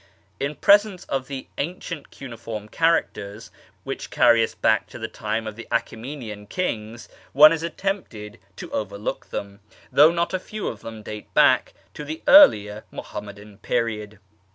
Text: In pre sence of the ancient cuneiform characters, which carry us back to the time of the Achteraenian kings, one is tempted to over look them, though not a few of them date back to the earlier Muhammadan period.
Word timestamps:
In 0.39 0.55
pre 0.55 0.79
sence 0.79 1.05
of 1.09 1.27
the 1.27 1.45
ancient 1.59 2.09
cuneiform 2.09 2.69
characters, 2.69 3.51
which 3.83 4.09
carry 4.09 4.43
us 4.43 4.55
back 4.55 4.87
to 4.87 4.97
the 4.97 5.07
time 5.07 5.45
of 5.45 5.55
the 5.55 5.67
Achteraenian 5.71 6.49
kings, 6.49 7.07
one 7.33 7.53
is 7.53 7.63
tempted 7.77 8.39
to 8.55 8.71
over 8.71 8.97
look 8.97 9.27
them, 9.27 9.59
though 9.91 10.09
not 10.09 10.33
a 10.33 10.39
few 10.39 10.67
of 10.69 10.81
them 10.81 11.03
date 11.03 11.31
back 11.35 11.75
to 11.93 12.03
the 12.03 12.23
earlier 12.27 12.83
Muhammadan 12.89 13.59
period. 13.59 14.17